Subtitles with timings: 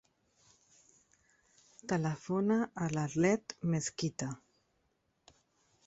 [1.93, 4.35] Telefona a l'Arlet Mezquita.